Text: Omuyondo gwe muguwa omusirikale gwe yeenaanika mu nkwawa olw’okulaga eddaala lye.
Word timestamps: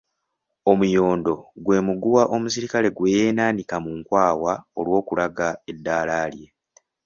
Omuyondo 0.71 1.33
gwe 1.63 1.77
muguwa 1.85 2.23
omusirikale 2.35 2.87
gwe 2.91 3.13
yeenaanika 3.15 3.75
mu 3.83 3.91
nkwawa 3.99 4.53
olw’okulaga 4.79 5.47
eddaala 5.71 6.15
lye. 6.33 6.47